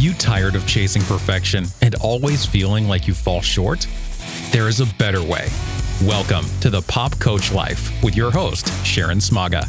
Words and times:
you 0.00 0.14
tired 0.14 0.54
of 0.54 0.66
chasing 0.66 1.02
perfection 1.02 1.66
and 1.82 1.94
always 1.96 2.46
feeling 2.46 2.88
like 2.88 3.06
you 3.06 3.12
fall 3.12 3.42
short? 3.42 3.86
There 4.50 4.66
is 4.66 4.80
a 4.80 4.86
better 4.94 5.22
way. 5.22 5.48
Welcome 6.04 6.46
to 6.62 6.70
the 6.70 6.80
Pop 6.80 7.18
Coach 7.18 7.52
Life 7.52 8.02
with 8.02 8.16
your 8.16 8.30
host, 8.30 8.66
Sharon 8.82 9.18
Smaga, 9.18 9.68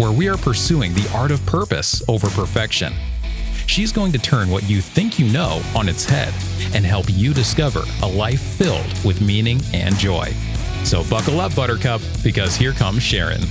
where 0.00 0.12
we 0.12 0.28
are 0.28 0.38
pursuing 0.38 0.94
the 0.94 1.06
art 1.14 1.30
of 1.30 1.44
purpose 1.44 2.02
over 2.08 2.30
perfection. 2.30 2.94
She's 3.66 3.92
going 3.92 4.12
to 4.12 4.18
turn 4.18 4.48
what 4.48 4.62
you 4.62 4.80
think 4.80 5.18
you 5.18 5.30
know 5.30 5.60
on 5.76 5.90
its 5.90 6.06
head 6.06 6.32
and 6.74 6.86
help 6.86 7.04
you 7.10 7.34
discover 7.34 7.82
a 8.02 8.08
life 8.08 8.40
filled 8.40 9.04
with 9.04 9.20
meaning 9.20 9.60
and 9.74 9.94
joy. 9.98 10.32
So 10.84 11.04
buckle 11.10 11.38
up, 11.38 11.54
Buttercup, 11.54 12.00
because 12.24 12.56
here 12.56 12.72
comes 12.72 13.02
Sharon. 13.02 13.42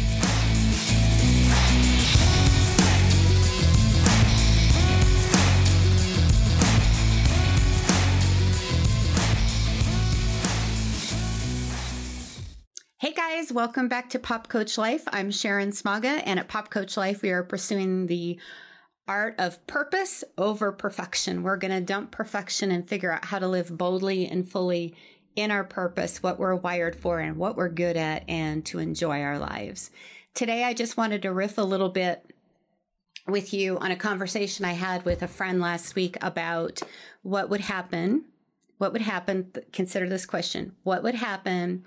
Guys, 13.46 13.54
welcome 13.54 13.88
back 13.88 14.10
to 14.10 14.18
Pop 14.18 14.48
Coach 14.48 14.76
Life. 14.76 15.04
I'm 15.14 15.30
Sharon 15.30 15.70
Smaga, 15.70 16.24
and 16.26 16.40
at 16.40 16.48
Pop 16.48 16.72
Coach 16.72 16.98
Life, 16.98 17.22
we 17.22 17.30
are 17.30 17.44
pursuing 17.44 18.08
the 18.08 18.40
art 19.08 19.36
of 19.38 19.66
purpose 19.68 20.24
over 20.36 20.72
perfection. 20.72 21.44
We're 21.44 21.58
going 21.58 21.74
to 21.74 21.82
dump 21.82 22.10
perfection 22.10 22.72
and 22.72 22.90
figure 22.90 23.12
out 23.12 23.26
how 23.26 23.38
to 23.38 23.48
live 23.48 23.78
boldly 23.78 24.28
and 24.28 24.50
fully 24.50 24.96
in 25.36 25.52
our 25.52 25.64
purpose, 25.64 26.24
what 26.24 26.40
we're 26.40 26.56
wired 26.56 26.96
for, 26.96 27.20
and 27.20 27.38
what 27.38 27.56
we're 27.56 27.70
good 27.70 27.98
at, 27.98 28.24
and 28.28 28.66
to 28.66 28.80
enjoy 28.80 29.22
our 29.22 29.38
lives. 29.38 29.92
Today, 30.34 30.64
I 30.64 30.74
just 30.74 30.98
wanted 30.98 31.22
to 31.22 31.32
riff 31.32 31.60
a 31.60 31.62
little 31.62 31.90
bit 31.90 32.26
with 33.28 33.54
you 33.54 33.78
on 33.78 33.92
a 33.92 33.96
conversation 33.96 34.66
I 34.66 34.74
had 34.74 35.06
with 35.06 35.22
a 35.22 35.28
friend 35.28 35.60
last 35.60 35.94
week 35.94 36.18
about 36.22 36.82
what 37.22 37.52
would 37.52 37.62
happen. 37.62 38.26
What 38.80 38.92
would 38.92 39.04
happen? 39.04 39.52
Consider 39.72 40.10
this 40.10 40.26
question 40.26 40.76
What 40.82 41.04
would 41.04 41.16
happen 41.16 41.84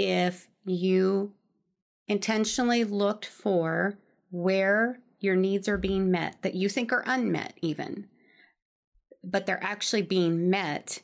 if 0.00 0.48
you 0.64 1.34
intentionally 2.08 2.84
looked 2.84 3.26
for 3.26 3.98
where 4.30 4.98
your 5.20 5.36
needs 5.36 5.68
are 5.68 5.76
being 5.76 6.10
met 6.10 6.40
that 6.40 6.54
you 6.54 6.70
think 6.70 6.90
are 6.90 7.04
unmet, 7.06 7.52
even, 7.60 8.06
but 9.22 9.44
they're 9.44 9.62
actually 9.62 10.00
being 10.00 10.48
met, 10.48 11.02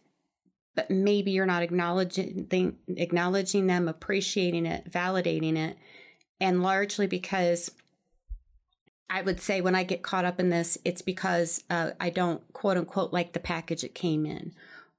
but 0.74 0.90
maybe 0.90 1.30
you're 1.30 1.44
not 1.44 1.62
acknowledging 1.62 2.46
acknowledging 2.96 3.66
them, 3.66 3.86
appreciating 3.86 4.64
it, 4.64 4.90
validating 4.90 5.58
it, 5.58 5.76
and 6.40 6.62
largely 6.62 7.06
because 7.06 7.70
I 9.10 9.20
would 9.20 9.40
say 9.40 9.60
when 9.60 9.74
I 9.74 9.82
get 9.82 10.02
caught 10.02 10.24
up 10.24 10.40
in 10.40 10.48
this, 10.48 10.78
it's 10.86 11.02
because 11.02 11.62
uh, 11.68 11.90
I 12.00 12.08
don't 12.08 12.40
quote 12.54 12.78
unquote 12.78 13.12
like 13.12 13.34
the 13.34 13.40
package 13.40 13.84
it 13.84 13.94
came 13.94 14.24
in, 14.24 14.54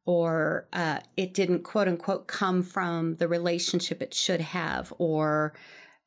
or 0.08 0.66
uh, 0.72 1.00
it 1.18 1.34
didn't 1.34 1.64
quote 1.64 1.88
unquote 1.88 2.28
come 2.28 2.64
from 2.64 3.18
the 3.18 3.28
relationship 3.28 4.02
it 4.02 4.14
should 4.14 4.40
have, 4.40 4.92
or 4.98 5.54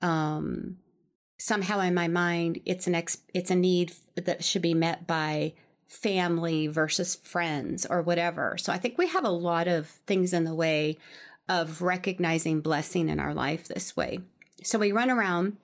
um, 0.00 0.78
somehow 1.38 1.78
in 1.80 1.94
my 1.94 2.08
mind 2.08 2.60
it's 2.64 2.86
an 2.86 2.94
ex- 2.94 3.22
it's 3.34 3.50
a 3.50 3.54
need 3.54 3.92
that 4.16 4.42
should 4.42 4.62
be 4.62 4.74
met 4.74 5.06
by 5.06 5.52
family 5.86 6.66
versus 6.66 7.14
friends 7.16 7.84
or 7.84 8.00
whatever. 8.00 8.56
So 8.58 8.72
I 8.72 8.78
think 8.78 8.96
we 8.96 9.06
have 9.08 9.24
a 9.24 9.30
lot 9.30 9.68
of 9.68 9.86
things 9.86 10.32
in 10.32 10.44
the 10.44 10.54
way 10.54 10.96
of 11.48 11.82
recognizing 11.82 12.62
blessing 12.62 13.10
in 13.10 13.20
our 13.20 13.34
life 13.34 13.68
this 13.68 13.94
way. 13.96 14.20
So 14.62 14.78
we 14.78 14.92
run 14.92 15.10
around 15.10 15.58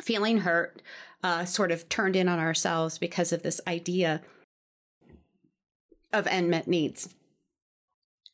feeling 0.00 0.38
hurt, 0.38 0.80
uh, 1.22 1.44
sort 1.44 1.72
of 1.72 1.88
turned 1.90 2.16
in 2.16 2.28
on 2.28 2.38
ourselves 2.38 2.96
because 2.96 3.32
of 3.32 3.42
this 3.42 3.60
idea 3.66 4.22
of 6.10 6.26
unmet 6.26 6.68
needs. 6.68 7.14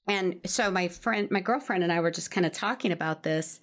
And 0.06 0.40
so 0.46 0.70
my 0.70 0.88
friend, 0.88 1.30
my 1.30 1.40
girlfriend 1.40 1.82
and 1.82 1.92
I 1.92 2.00
were 2.00 2.10
just 2.10 2.30
kind 2.30 2.46
of 2.46 2.52
talking 2.52 2.92
about 2.92 3.22
this. 3.22 3.60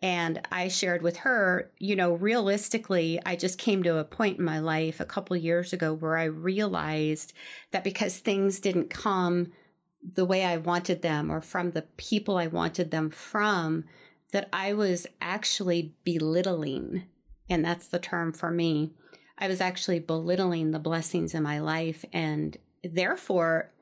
And 0.00 0.46
I 0.52 0.68
shared 0.68 1.02
with 1.02 1.18
her, 1.18 1.72
you 1.78 1.96
know, 1.96 2.12
realistically, 2.12 3.20
I 3.26 3.34
just 3.34 3.58
came 3.58 3.82
to 3.82 3.98
a 3.98 4.04
point 4.04 4.38
in 4.38 4.44
my 4.44 4.60
life 4.60 5.00
a 5.00 5.04
couple 5.04 5.36
years 5.36 5.72
ago 5.72 5.92
where 5.92 6.16
I 6.16 6.24
realized 6.24 7.32
that 7.72 7.82
because 7.82 8.18
things 8.18 8.60
didn't 8.60 8.90
come 8.90 9.52
the 10.00 10.24
way 10.24 10.44
I 10.44 10.56
wanted 10.56 11.02
them 11.02 11.32
or 11.32 11.40
from 11.40 11.72
the 11.72 11.82
people 11.96 12.36
I 12.36 12.46
wanted 12.46 12.92
them 12.92 13.10
from, 13.10 13.84
that 14.32 14.48
I 14.52 14.72
was 14.72 15.06
actually 15.20 15.94
belittling. 16.04 17.04
And 17.50 17.64
that's 17.64 17.88
the 17.88 17.98
term 17.98 18.32
for 18.32 18.50
me. 18.50 18.92
I 19.38 19.48
was 19.48 19.60
actually 19.60 20.00
belittling 20.00 20.70
the 20.70 20.78
blessings 20.78 21.34
in 21.34 21.42
my 21.42 21.58
life 21.58 22.04
and 22.12 22.56
therefore 22.84 23.72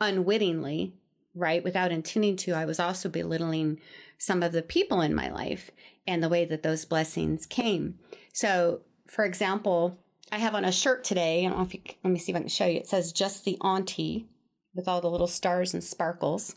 unwittingly, 0.00 0.94
right, 1.36 1.62
without 1.62 1.92
intending 1.92 2.36
to, 2.36 2.52
I 2.52 2.64
was 2.64 2.80
also 2.80 3.08
belittling 3.08 3.78
some 4.18 4.42
of 4.42 4.52
the 4.52 4.62
people 4.62 5.00
in 5.02 5.14
my 5.14 5.30
life 5.30 5.70
and 6.06 6.22
the 6.22 6.28
way 6.28 6.44
that 6.46 6.62
those 6.62 6.84
blessings 6.84 7.46
came. 7.46 7.98
So, 8.32 8.80
for 9.06 9.24
example, 9.24 9.98
I 10.32 10.38
have 10.38 10.54
on 10.54 10.64
a 10.64 10.72
shirt 10.72 11.04
today. 11.04 11.44
I 11.44 11.48
don't 11.48 11.58
know 11.58 11.64
if 11.64 11.74
you, 11.74 11.80
let 12.02 12.10
me 12.10 12.18
see 12.18 12.32
if 12.32 12.36
I 12.36 12.40
can 12.40 12.48
show 12.48 12.66
you. 12.66 12.78
It 12.78 12.88
says 12.88 13.12
just 13.12 13.44
the 13.44 13.58
auntie 13.60 14.26
with 14.74 14.88
all 14.88 15.00
the 15.00 15.10
little 15.10 15.26
stars 15.26 15.74
and 15.74 15.84
sparkles. 15.84 16.56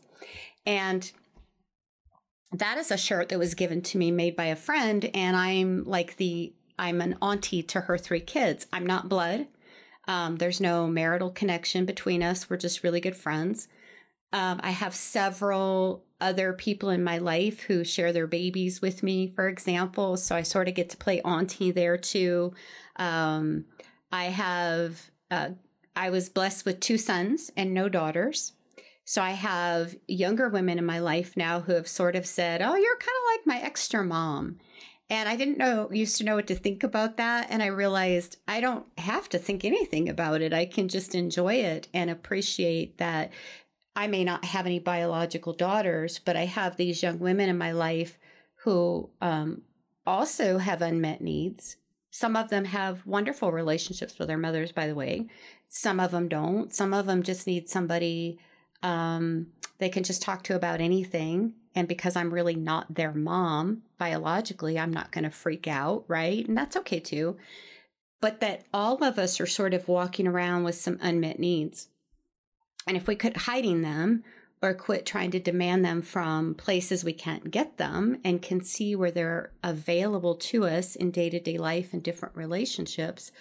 And 0.65 1.11
that 2.51 2.77
is 2.77 2.91
a 2.91 2.97
shirt 2.97 3.29
that 3.29 3.39
was 3.39 3.53
given 3.53 3.81
to 3.83 3.97
me 3.97 4.11
made 4.11 4.35
by 4.35 4.45
a 4.45 4.55
friend. 4.55 5.09
And 5.13 5.35
I'm 5.35 5.83
like 5.83 6.17
the, 6.17 6.53
I'm 6.77 7.01
an 7.01 7.17
auntie 7.21 7.63
to 7.63 7.81
her 7.81 7.97
three 7.97 8.21
kids. 8.21 8.65
I'm 8.73 8.85
not 8.85 9.09
blood. 9.09 9.47
Um, 10.07 10.37
there's 10.37 10.59
no 10.59 10.87
marital 10.87 11.29
connection 11.29 11.85
between 11.85 12.23
us. 12.23 12.49
We're 12.49 12.57
just 12.57 12.83
really 12.83 12.99
good 12.99 13.15
friends. 13.15 13.67
Um, 14.31 14.59
I 14.61 14.71
have 14.71 14.93
several 14.93 16.03
other 16.21 16.53
people 16.53 16.89
in 16.89 17.03
my 17.03 17.17
life 17.17 17.61
who 17.61 17.83
share 17.83 18.13
their 18.13 18.27
babies 18.27 18.81
with 18.81 19.01
me, 19.01 19.31
for 19.35 19.47
example. 19.47 20.17
So 20.17 20.35
I 20.35 20.43
sort 20.43 20.67
of 20.67 20.75
get 20.75 20.89
to 20.91 20.97
play 20.97 21.21
auntie 21.21 21.71
there 21.71 21.97
too. 21.97 22.53
Um, 22.97 23.65
I 24.11 24.25
have, 24.25 25.11
uh, 25.31 25.51
I 25.95 26.09
was 26.09 26.29
blessed 26.29 26.65
with 26.65 26.79
two 26.79 26.97
sons 26.97 27.51
and 27.55 27.73
no 27.73 27.89
daughters. 27.89 28.53
So 29.05 29.23
I 29.23 29.31
have 29.31 29.95
younger 30.07 30.49
women 30.49 30.77
in 30.77 30.85
my 30.85 30.99
life 30.99 31.35
now 31.35 31.61
who 31.61 31.73
have 31.73 31.87
sort 31.87 32.15
of 32.15 32.27
said, 32.27 32.61
Oh, 32.61 32.75
you're 32.75 32.97
kind 32.97 33.07
of 33.07 33.31
like 33.31 33.47
my 33.47 33.65
extra 33.65 34.03
mom. 34.03 34.59
And 35.09 35.27
I 35.27 35.35
didn't 35.35 35.57
know, 35.57 35.89
used 35.91 36.17
to 36.19 36.23
know 36.23 36.35
what 36.35 36.45
to 36.47 36.55
think 36.55 36.83
about 36.83 37.17
that. 37.17 37.47
And 37.49 37.63
I 37.63 37.67
realized 37.67 38.37
I 38.47 38.61
don't 38.61 38.85
have 38.99 39.27
to 39.29 39.39
think 39.39 39.65
anything 39.65 40.07
about 40.07 40.41
it. 40.41 40.53
I 40.53 40.67
can 40.67 40.87
just 40.87 41.15
enjoy 41.15 41.55
it 41.55 41.87
and 41.95 42.11
appreciate 42.11 42.99
that 42.99 43.31
I 43.99 44.07
may 44.07 44.23
not 44.23 44.45
have 44.45 44.65
any 44.65 44.79
biological 44.79 45.51
daughters, 45.51 46.19
but 46.23 46.37
I 46.37 46.45
have 46.45 46.77
these 46.77 47.03
young 47.03 47.19
women 47.19 47.49
in 47.49 47.57
my 47.57 47.73
life 47.73 48.17
who 48.63 49.09
um, 49.19 49.63
also 50.07 50.57
have 50.57 50.81
unmet 50.81 51.19
needs. 51.19 51.75
Some 52.09 52.37
of 52.37 52.49
them 52.49 52.63
have 52.63 53.05
wonderful 53.05 53.51
relationships 53.51 54.17
with 54.17 54.29
their 54.29 54.37
mothers, 54.37 54.71
by 54.71 54.87
the 54.87 54.95
way. 54.95 55.27
Some 55.67 55.99
of 55.99 56.11
them 56.11 56.29
don't. 56.29 56.73
Some 56.73 56.93
of 56.93 57.07
them 57.07 57.23
just 57.23 57.45
need 57.45 57.67
somebody 57.67 58.39
um, 58.81 59.47
they 59.79 59.89
can 59.89 60.03
just 60.03 60.21
talk 60.21 60.43
to 60.43 60.55
about 60.55 60.79
anything. 60.79 61.55
And 61.75 61.85
because 61.85 62.15
I'm 62.15 62.33
really 62.33 62.55
not 62.55 62.95
their 62.95 63.13
mom 63.13 63.83
biologically, 63.97 64.79
I'm 64.79 64.93
not 64.93 65.11
going 65.11 65.25
to 65.25 65.29
freak 65.29 65.67
out, 65.67 66.05
right? 66.07 66.47
And 66.47 66.57
that's 66.57 66.77
okay 66.77 67.01
too. 67.01 67.35
But 68.21 68.39
that 68.39 68.63
all 68.73 69.03
of 69.03 69.19
us 69.19 69.41
are 69.41 69.45
sort 69.45 69.73
of 69.73 69.89
walking 69.89 70.25
around 70.25 70.63
with 70.63 70.75
some 70.75 70.97
unmet 71.01 71.37
needs. 71.37 71.89
And 72.89 72.97
if 72.97 73.05
we 73.05 73.15
quit 73.15 73.37
hiding 73.37 73.83
them 73.83 74.23
or 74.63 74.73
quit 74.73 75.05
trying 75.05 75.29
to 75.31 75.39
demand 75.39 75.85
them 75.85 76.01
from 76.01 76.55
places 76.55 77.03
we 77.03 77.13
can't 77.13 77.51
get 77.51 77.77
them 77.77 78.19
and 78.23 78.41
can 78.41 78.63
see 78.63 78.95
where 78.95 79.11
they're 79.11 79.51
available 79.63 80.33
to 80.33 80.65
us 80.65 80.95
in 80.95 81.11
day 81.11 81.29
to 81.29 81.39
day 81.39 81.59
life 81.59 81.93
and 81.93 82.01
different 82.01 82.35
relationships, 82.35 83.31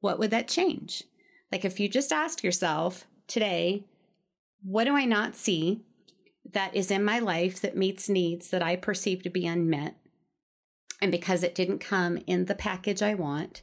what 0.00 0.18
would 0.18 0.30
that 0.30 0.48
change? 0.48 1.04
Like 1.52 1.66
if 1.66 1.78
you 1.78 1.86
just 1.86 2.14
ask 2.14 2.42
yourself 2.42 3.06
today, 3.28 3.84
what 4.62 4.84
do 4.84 4.96
I 4.96 5.04
not 5.04 5.36
see 5.36 5.82
that 6.52 6.74
is 6.74 6.90
in 6.90 7.04
my 7.04 7.18
life 7.18 7.60
that 7.60 7.76
meets 7.76 8.08
needs 8.08 8.48
that 8.48 8.62
I 8.62 8.74
perceive 8.74 9.22
to 9.24 9.30
be 9.30 9.46
unmet? 9.46 9.96
And 11.02 11.12
because 11.12 11.42
it 11.42 11.54
didn't 11.54 11.80
come 11.80 12.20
in 12.26 12.46
the 12.46 12.54
package 12.54 13.02
I 13.02 13.12
want, 13.12 13.60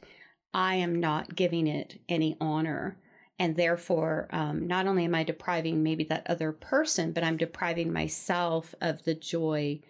I 0.54 0.76
am 0.76 1.00
not 1.00 1.34
giving 1.34 1.66
it 1.66 1.98
any 2.08 2.36
honor 2.40 2.96
and 3.42 3.56
therefore 3.56 4.28
um, 4.30 4.66
not 4.66 4.86
only 4.86 5.04
am 5.04 5.14
i 5.14 5.22
depriving 5.22 5.82
maybe 5.82 6.04
that 6.04 6.26
other 6.28 6.52
person 6.52 7.12
but 7.12 7.24
i'm 7.24 7.36
depriving 7.36 7.92
myself 7.92 8.74
of 8.80 9.02
the 9.04 9.14
joy 9.14 9.80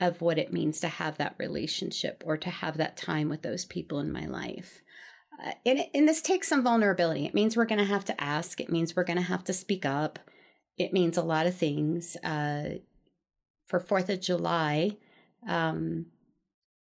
of 0.00 0.20
what 0.20 0.38
it 0.38 0.52
means 0.52 0.80
to 0.80 0.88
have 0.88 1.18
that 1.18 1.36
relationship 1.38 2.22
or 2.26 2.36
to 2.36 2.50
have 2.50 2.76
that 2.76 2.96
time 2.96 3.28
with 3.28 3.42
those 3.42 3.64
people 3.64 4.00
in 4.00 4.10
my 4.10 4.26
life. 4.26 4.82
Uh, 5.40 5.52
and, 5.64 5.84
and 5.94 6.08
this 6.08 6.20
takes 6.20 6.48
some 6.48 6.64
vulnerability. 6.64 7.26
It 7.26 7.34
means 7.34 7.56
we're 7.56 7.64
going 7.64 7.78
to 7.78 7.84
have 7.84 8.04
to 8.06 8.20
ask. 8.20 8.60
It 8.60 8.70
means 8.70 8.96
we're 8.96 9.04
going 9.04 9.18
to 9.18 9.22
have 9.22 9.44
to 9.44 9.52
speak 9.52 9.86
up. 9.86 10.18
It 10.76 10.92
means 10.92 11.16
a 11.16 11.22
lot 11.22 11.46
of 11.46 11.54
things. 11.54 12.16
Uh, 12.16 12.78
for 13.66 13.80
fourth 13.80 14.08
of 14.10 14.20
july 14.20 14.96
um, 15.48 16.06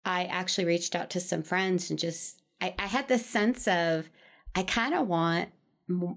i 0.04 0.24
actually 0.24 0.64
reached 0.64 0.94
out 0.94 1.10
to 1.10 1.20
some 1.20 1.42
friends 1.42 1.90
and 1.90 1.98
just 1.98 2.42
I, 2.60 2.74
I 2.78 2.86
had 2.86 3.08
this 3.08 3.24
sense 3.24 3.66
of 3.68 4.08
i 4.54 4.62
kind 4.62 4.94
of 4.94 5.06
want 5.06 5.50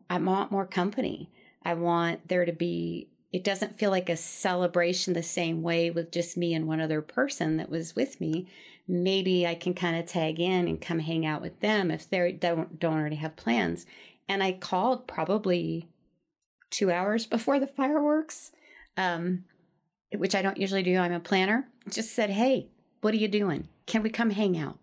I 0.10 0.18
want 0.18 0.52
more 0.52 0.66
company. 0.66 1.30
I 1.64 1.74
want 1.74 2.28
there 2.28 2.46
to 2.46 2.54
be 2.54 3.10
it 3.36 3.44
doesn't 3.44 3.78
feel 3.78 3.92
like 3.92 4.08
a 4.08 4.16
celebration 4.16 5.12
the 5.12 5.22
same 5.22 5.62
way 5.62 5.92
with 5.92 6.10
just 6.10 6.38
me 6.38 6.54
and 6.54 6.68
one 6.68 6.80
other 6.80 7.02
person 7.02 7.58
that 7.58 7.70
was 7.70 7.94
with 7.94 8.22
me. 8.22 8.48
Maybe 8.88 9.46
I 9.46 9.56
can 9.56 9.74
kind 9.74 9.98
of 9.98 10.06
tag 10.06 10.40
in 10.40 10.70
and 10.70 10.80
come 10.80 11.00
hang 11.00 11.26
out 11.26 11.42
with 11.42 11.60
them 11.60 11.92
if 11.92 12.10
they 12.10 12.32
don't 12.32 12.80
don't 12.80 12.98
already 12.98 13.18
have 13.18 13.36
plans. 13.36 13.86
And 14.30 14.42
I 14.42 14.54
called 14.54 15.06
probably 15.06 15.90
two 16.70 16.92
hours 16.92 17.26
before 17.26 17.60
the 17.60 17.68
fireworks, 17.68 18.54
um, 18.96 19.44
which 20.14 20.34
I 20.34 20.42
don't 20.42 20.58
usually 20.58 20.84
do. 20.84 20.98
I'm 20.98 21.12
a 21.12 21.20
planner. 21.20 21.68
Just 21.90 22.14
said, 22.14 22.30
"Hey, 22.30 22.70
what 23.02 23.14
are 23.14 23.18
you 23.18 23.28
doing? 23.28 23.68
Can 23.86 24.02
we 24.02 24.10
come 24.10 24.30
hang 24.30 24.58
out?" 24.58 24.80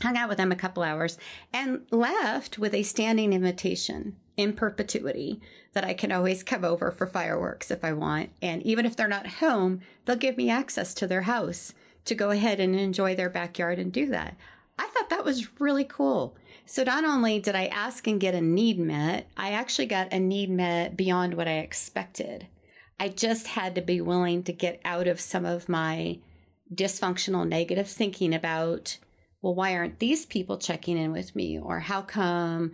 Hung 0.00 0.16
out 0.16 0.28
with 0.28 0.38
them 0.38 0.52
a 0.52 0.56
couple 0.56 0.82
hours, 0.82 1.18
and 1.52 1.82
left 1.90 2.58
with 2.58 2.74
a 2.74 2.82
standing 2.82 3.32
invitation 3.32 4.16
in 4.36 4.52
perpetuity 4.52 5.40
that 5.72 5.84
I 5.84 5.94
can 5.94 6.10
always 6.10 6.42
come 6.42 6.64
over 6.64 6.90
for 6.90 7.06
fireworks 7.06 7.70
if 7.70 7.84
I 7.84 7.92
want. 7.92 8.30
And 8.42 8.62
even 8.62 8.86
if 8.86 8.96
they're 8.96 9.08
not 9.08 9.26
home, 9.26 9.80
they'll 10.04 10.16
give 10.16 10.36
me 10.36 10.50
access 10.50 10.94
to 10.94 11.06
their 11.06 11.22
house 11.22 11.72
to 12.04 12.14
go 12.14 12.30
ahead 12.30 12.60
and 12.60 12.74
enjoy 12.74 13.14
their 13.14 13.30
backyard 13.30 13.78
and 13.78 13.92
do 13.92 14.06
that. 14.06 14.36
I 14.78 14.88
thought 14.88 15.10
that 15.10 15.24
was 15.24 15.60
really 15.60 15.84
cool. 15.84 16.36
So 16.66 16.82
not 16.82 17.04
only 17.04 17.38
did 17.38 17.54
I 17.54 17.66
ask 17.66 18.06
and 18.06 18.20
get 18.20 18.34
a 18.34 18.40
need 18.40 18.78
met, 18.78 19.28
I 19.36 19.50
actually 19.50 19.86
got 19.86 20.12
a 20.12 20.18
need 20.18 20.50
met 20.50 20.96
beyond 20.96 21.34
what 21.34 21.48
I 21.48 21.58
expected. 21.58 22.48
I 22.98 23.08
just 23.08 23.48
had 23.48 23.74
to 23.74 23.82
be 23.82 24.00
willing 24.00 24.42
to 24.44 24.52
get 24.52 24.80
out 24.84 25.06
of 25.06 25.20
some 25.20 25.44
of 25.44 25.68
my 25.68 26.18
dysfunctional 26.72 27.46
negative 27.46 27.88
thinking 27.88 28.34
about 28.34 28.98
well, 29.44 29.54
why 29.54 29.76
aren't 29.76 29.98
these 29.98 30.24
people 30.24 30.56
checking 30.56 30.96
in 30.96 31.12
with 31.12 31.36
me? 31.36 31.58
Or 31.58 31.78
how 31.78 32.00
come 32.00 32.72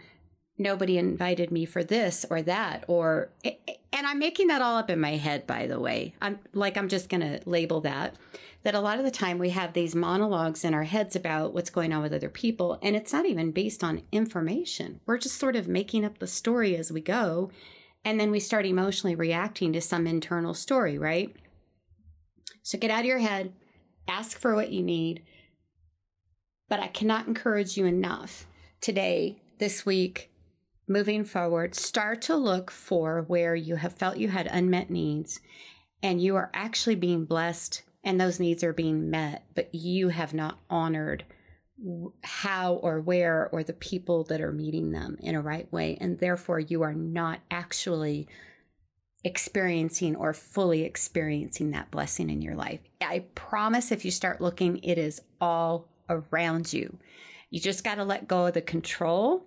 nobody 0.57 0.99
invited 0.99 1.51
me 1.51 1.65
for 1.65 1.83
this 1.83 2.25
or 2.31 2.43
that? 2.43 2.85
Or, 2.87 3.33
and 3.45 4.07
I'm 4.07 4.21
making 4.21 4.47
that 4.47 4.63
all 4.63 4.77
up 4.77 4.89
in 4.89 5.01
my 5.01 5.17
head, 5.17 5.49
by 5.49 5.67
the 5.67 5.81
way. 5.81 6.15
I'm 6.23 6.39
like, 6.53 6.77
I'm 6.77 6.89
just 6.89 7.09
going 7.09 7.23
to 7.23 7.41
label 7.45 7.81
that. 7.81 8.15
That 8.63 8.77
a 8.77 8.81
lot 8.81 9.01
of 9.01 9.05
the 9.05 9.11
time 9.11 9.41
we 9.41 9.51
have 9.51 9.73
these 9.73 9.97
monologues 9.97 10.63
in 10.63 10.73
our 10.73 10.85
heads 10.85 11.17
about 11.17 11.55
what's 11.55 11.71
going 11.71 11.93
on 11.93 12.03
with 12.03 12.15
other 12.15 12.29
people, 12.29 12.79
and 12.83 12.95
it's 12.95 13.13
not 13.13 13.27
even 13.27 13.51
based 13.51 13.83
on 13.83 14.03
information. 14.13 15.01
We're 15.07 15.19
just 15.19 15.39
sort 15.41 15.57
of 15.57 15.67
making 15.67 16.05
up 16.05 16.21
the 16.21 16.29
story 16.29 16.77
as 16.77 16.93
we 16.93 17.01
go. 17.01 17.51
And 18.05 18.21
then 18.21 18.31
we 18.31 18.39
start 18.39 18.65
emotionally 18.65 19.17
reacting 19.17 19.73
to 19.73 19.81
some 19.81 20.07
internal 20.07 20.55
story, 20.55 20.99
right? 20.99 21.35
So 22.63 22.79
get 22.79 22.93
out 22.93 23.01
of 23.01 23.07
your 23.07 23.19
head, 23.19 23.55
ask 24.07 24.39
for 24.39 24.55
what 24.55 24.71
you 24.71 24.85
need, 24.85 25.25
but 26.71 26.81
I 26.81 26.87
cannot 26.87 27.27
encourage 27.27 27.77
you 27.77 27.85
enough 27.85 28.47
today, 28.81 29.43
this 29.59 29.85
week, 29.85 30.31
moving 30.89 31.25
forward, 31.25 31.75
start 31.75 32.23
to 32.23 32.37
look 32.37 32.71
for 32.71 33.23
where 33.23 33.55
you 33.55 33.75
have 33.75 33.93
felt 33.93 34.17
you 34.17 34.29
had 34.29 34.47
unmet 34.47 34.89
needs 34.89 35.41
and 36.03 36.23
you 36.23 36.37
are 36.37 36.51
actually 36.55 36.95
being 36.95 37.27
blessed 37.27 37.83
and 38.03 38.19
those 38.19 38.41
needs 38.41 38.65
are 38.65 38.73
being 38.73 39.11
met, 39.11 39.45
but 39.55 39.75
you 39.75 40.09
have 40.09 40.33
not 40.33 40.59
honored 40.71 41.25
how 42.23 42.75
or 42.75 43.01
where 43.01 43.49
or 43.53 43.63
the 43.63 43.73
people 43.73 44.25
that 44.25 44.41
are 44.41 44.53
meeting 44.53 44.93
them 44.93 45.17
in 45.21 45.35
a 45.35 45.41
right 45.41 45.71
way. 45.73 45.99
And 46.01 46.19
therefore, 46.19 46.61
you 46.61 46.83
are 46.83 46.95
not 46.95 47.41
actually 47.51 48.29
experiencing 49.25 50.17
or 50.17 50.33
fully 50.33 50.83
experiencing 50.83 51.73
that 51.73 51.91
blessing 51.91 52.31
in 52.31 52.41
your 52.41 52.55
life. 52.55 52.81
I 53.03 53.25
promise 53.35 53.93
if 53.93 54.05
you 54.05 54.11
start 54.11 54.41
looking, 54.41 54.79
it 54.79 54.97
is 54.99 55.21
all 55.41 55.90
around 56.11 56.73
you. 56.73 56.99
You 57.49 57.61
just 57.61 57.85
got 57.85 57.95
to 57.97 58.05
let 58.05 58.29
go 58.29 58.47
of 58.47 58.55
the 58.55 58.61
control 58.61 59.47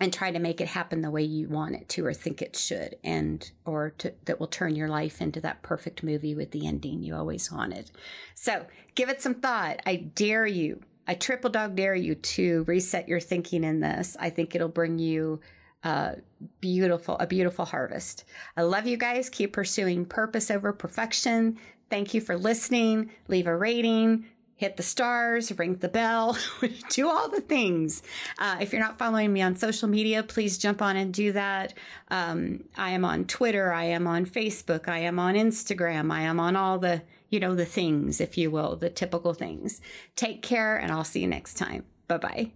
and 0.00 0.12
try 0.12 0.30
to 0.30 0.38
make 0.38 0.60
it 0.60 0.68
happen 0.68 1.02
the 1.02 1.10
way 1.10 1.22
you 1.22 1.48
want 1.48 1.74
it 1.74 1.88
to 1.88 2.06
or 2.06 2.14
think 2.14 2.40
it 2.40 2.56
should 2.56 2.96
and 3.02 3.50
or 3.64 3.90
to, 3.98 4.14
that 4.26 4.38
will 4.38 4.46
turn 4.46 4.76
your 4.76 4.88
life 4.88 5.20
into 5.20 5.40
that 5.40 5.62
perfect 5.62 6.02
movie 6.04 6.34
with 6.34 6.52
the 6.52 6.66
ending 6.66 7.02
you 7.02 7.14
always 7.16 7.50
wanted. 7.50 7.90
So, 8.34 8.64
give 8.94 9.08
it 9.08 9.20
some 9.20 9.34
thought. 9.34 9.80
I 9.86 9.96
dare 9.96 10.46
you. 10.46 10.80
I 11.06 11.14
triple 11.14 11.50
dog 11.50 11.74
dare 11.74 11.94
you 11.94 12.14
to 12.14 12.64
reset 12.64 13.08
your 13.08 13.20
thinking 13.20 13.64
in 13.64 13.80
this. 13.80 14.16
I 14.20 14.30
think 14.30 14.54
it'll 14.54 14.68
bring 14.68 14.98
you 14.98 15.40
uh, 15.84 16.12
beautiful 16.60 17.16
a 17.18 17.26
beautiful 17.26 17.64
harvest. 17.64 18.24
I 18.56 18.62
love 18.62 18.86
you 18.86 18.96
guys. 18.96 19.28
Keep 19.28 19.52
pursuing 19.52 20.04
purpose 20.04 20.50
over 20.50 20.72
perfection. 20.72 21.58
Thank 21.90 22.14
you 22.14 22.20
for 22.20 22.36
listening. 22.36 23.10
Leave 23.28 23.46
a 23.46 23.56
rating, 23.56 24.26
hit 24.58 24.76
the 24.76 24.82
stars, 24.82 25.56
ring 25.56 25.76
the 25.76 25.88
bell, 25.88 26.36
do 26.90 27.08
all 27.08 27.28
the 27.28 27.40
things. 27.40 28.02
Uh, 28.38 28.58
if 28.60 28.72
you're 28.72 28.82
not 28.82 28.98
following 28.98 29.32
me 29.32 29.40
on 29.40 29.54
social 29.56 29.88
media, 29.88 30.22
please 30.22 30.58
jump 30.58 30.82
on 30.82 30.96
and 30.96 31.14
do 31.14 31.32
that. 31.32 31.72
Um, 32.08 32.64
I 32.76 32.90
am 32.90 33.04
on 33.04 33.24
Twitter, 33.24 33.72
I 33.72 33.84
am 33.84 34.06
on 34.06 34.26
Facebook, 34.26 34.88
I 34.88 34.98
am 34.98 35.18
on 35.18 35.34
Instagram, 35.34 36.12
I 36.12 36.22
am 36.22 36.40
on 36.40 36.56
all 36.56 36.78
the, 36.78 37.02
you 37.30 37.38
know, 37.38 37.54
the 37.54 37.64
things, 37.64 38.20
if 38.20 38.36
you 38.36 38.50
will, 38.50 38.74
the 38.76 38.90
typical 38.90 39.32
things. 39.32 39.80
Take 40.16 40.42
care, 40.42 40.76
and 40.76 40.90
I'll 40.90 41.04
see 41.04 41.20
you 41.20 41.28
next 41.28 41.54
time. 41.54 41.84
Bye 42.08 42.18
bye. 42.18 42.52